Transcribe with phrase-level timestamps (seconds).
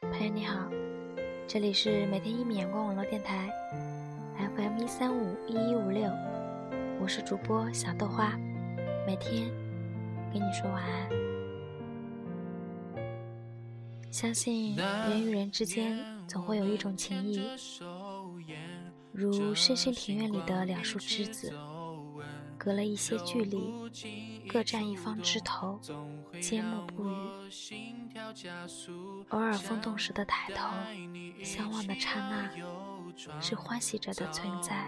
[0.00, 0.66] 朋友你好，
[1.46, 3.50] 这里是每天一米阳光网络电台
[4.56, 6.10] ，FM 一三五一一五六，
[6.98, 8.34] 我是主播小豆花，
[9.06, 9.50] 每天
[10.32, 11.08] 跟你说晚安。
[14.10, 17.42] 相信人与人之间总会有一种情谊，
[19.12, 21.52] 如深深庭院里的两树栀子。
[22.62, 23.72] 隔了一些距离，
[24.46, 25.80] 各占一方枝头，
[26.42, 27.14] 缄默不语。
[29.30, 30.68] 偶尔风动时的抬头，
[31.42, 34.86] 相望的刹那，是欢喜着的存在。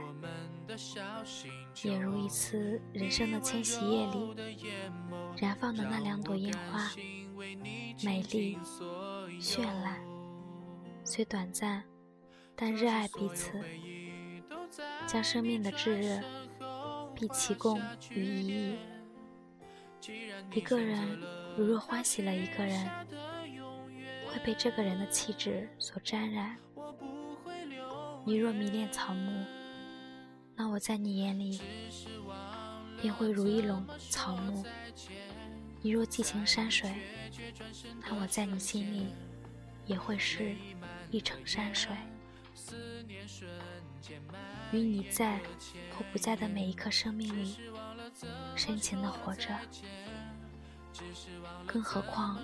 [1.82, 4.36] 也如一次人生的千禧夜里，
[5.38, 6.90] 燃放的那两朵烟花，
[8.04, 8.58] 美丽
[9.40, 9.98] 绚烂，
[11.04, 11.82] 虽短暂，
[12.54, 13.58] 但热爱彼此，
[15.06, 16.20] 将生命的炙热。
[17.22, 18.76] 必其功于一役。
[20.52, 21.20] 一个人
[21.56, 22.90] 如若欢喜了一个人，
[24.26, 26.56] 会被这个人的气质所沾染。
[28.24, 29.44] 你若迷恋草木，
[30.56, 31.60] 那我在你眼里
[33.00, 34.64] 便会如一垄草木；
[35.80, 36.92] 你若寄情山水，
[38.00, 39.14] 那我在你心里
[39.86, 40.56] 也会是
[41.12, 41.96] 一程山水。
[44.72, 45.38] 与你在
[45.90, 47.56] 或不在的每一刻生命里，
[48.56, 49.48] 深情的活着。
[51.66, 52.38] 更何况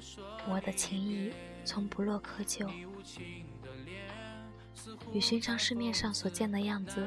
[0.48, 1.32] 我的情谊
[1.64, 2.68] 从不落窠臼，
[5.12, 7.06] 与寻常市面上所见的样子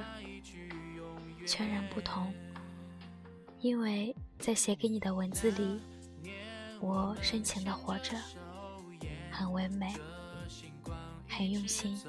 [1.45, 2.33] 全然不同。
[3.59, 5.81] 因为在写给你的文字里，
[6.79, 8.15] 我深情的活着，
[9.31, 9.95] 很唯美，
[11.27, 11.99] 很用心。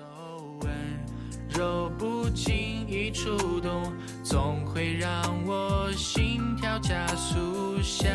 [1.55, 8.11] 若不经意触动，总会让我心跳加速，想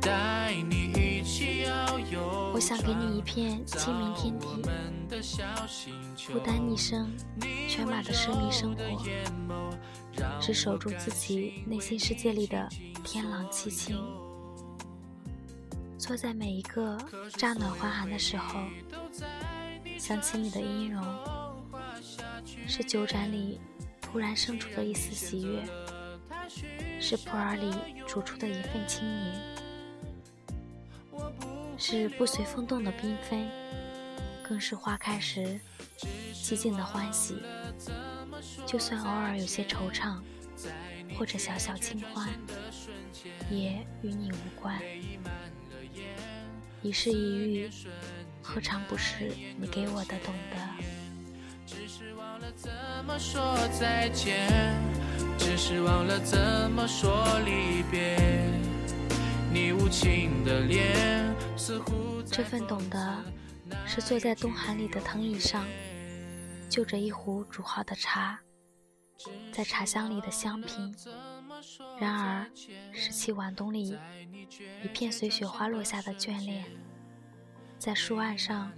[0.00, 2.52] 带你一起遨游。
[2.54, 4.46] 我想给你一片清明天地，
[6.32, 7.10] 不单一生
[7.68, 8.82] 全马的奢靡生活，
[10.40, 12.68] 只守住自己内心世界里的
[13.02, 13.96] 天朗气清。
[15.98, 16.96] 坐在每一个
[17.36, 18.60] 乍暖还寒的时候，
[19.98, 21.02] 想起你的音容。
[22.66, 23.60] 是酒盏里
[24.00, 25.62] 突然生出的一丝喜悦，
[27.00, 27.72] 是普洱里
[28.06, 29.40] 煮出的一份轻盈，
[31.78, 33.48] 是不随风动的缤纷，
[34.42, 35.60] 更是花开时
[36.34, 37.36] 寂静的欢喜。
[38.66, 40.18] 就算偶尔有些惆怅，
[41.16, 42.28] 或者小小清欢，
[43.50, 44.80] 也与你无关。
[46.82, 47.70] 一世一遇，
[48.42, 50.56] 何尝不是你给我的懂得？
[53.02, 54.48] 怎么说再见，
[55.36, 58.16] 只是忘了怎么说离别。
[59.52, 63.24] 你无情的脸，似乎这份懂得，
[63.84, 65.66] 是坐在冬寒里的藤椅上，
[66.68, 68.38] 就着一壶煮好的茶，
[69.50, 70.94] 在茶香里的香品。
[71.98, 72.46] 然而，
[72.92, 73.98] 十七晚冬里
[74.84, 76.64] 一片随雪花落下的眷恋，
[77.80, 78.70] 在书案上。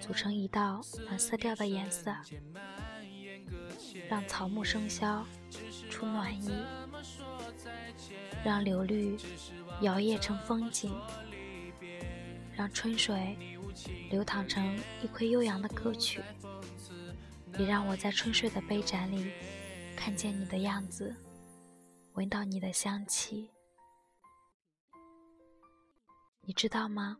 [0.00, 2.12] 组成一道暖色调的颜色，
[4.08, 5.24] 让草木生消
[5.90, 6.50] 出暖意，
[8.44, 9.16] 让柳绿
[9.80, 10.92] 摇曳成风景，
[12.54, 13.36] 让春水
[14.10, 16.20] 流淌成一馈悠扬的歌曲，
[17.58, 19.32] 也让我在春睡的杯盏里
[19.96, 21.14] 看见你的样子，
[22.14, 23.50] 闻到你的香气。
[26.42, 27.16] 你知道吗？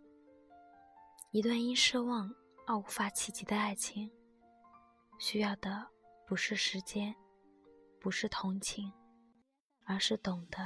[1.31, 2.33] 一段因奢望。
[2.65, 4.09] 而无法企及的爱情，
[5.19, 5.89] 需要的
[6.33, 7.15] 不是时间，
[8.01, 8.91] 不是同情，
[9.85, 10.59] 而是懂得。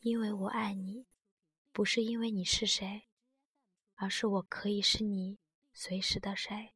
[0.00, 1.06] 因为我爱你，
[1.70, 3.02] 不是因为你是谁，
[3.96, 5.38] 而是我可以是你
[5.74, 6.72] 随时的谁。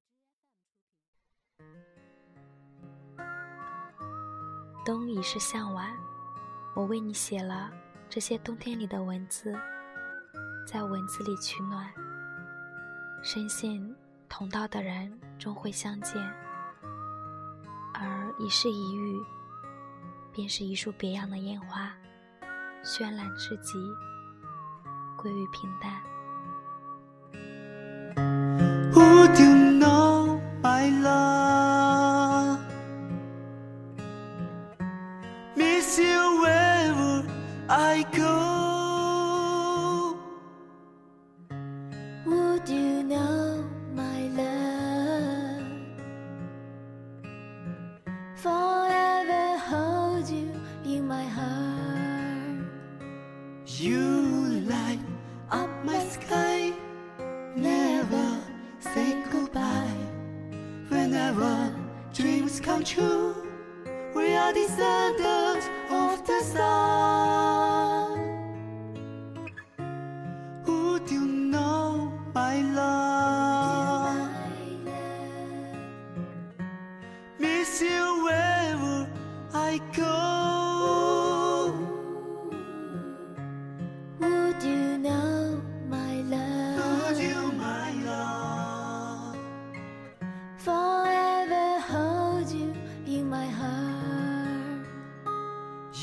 [4.84, 5.96] 冬已是向晚，
[6.76, 7.72] 我为你写了
[8.10, 9.58] 这些冬天里的文字，
[10.66, 11.90] 在文字里取暖。
[13.22, 13.96] 深信
[14.28, 16.43] 同道的人终会相见，
[18.38, 19.24] 一世一遇，
[20.32, 21.92] 便是一束别样的烟花，
[22.82, 23.78] 绚烂至极，
[25.16, 26.02] 归于平淡。
[56.00, 56.72] sky.
[57.56, 58.40] Never
[58.78, 59.98] say goodbye.
[60.88, 61.74] Whenever
[62.12, 63.34] dreams come true,
[64.14, 66.93] we are descendants of the sun.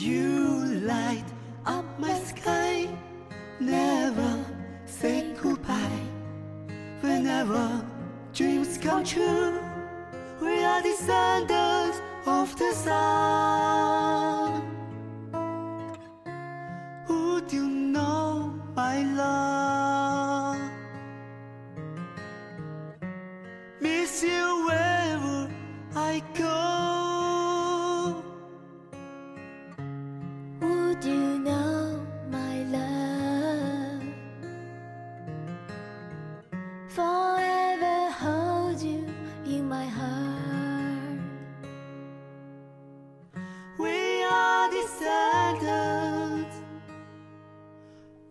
[0.01, 1.25] You light
[1.63, 2.88] up my sky,
[3.59, 4.44] never
[4.88, 6.01] say goodbye.
[7.01, 7.86] Whenever
[8.33, 9.59] dreams come true,
[10.42, 13.70] we are descendants of the sun.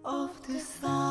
[0.04, 1.09] of the sun.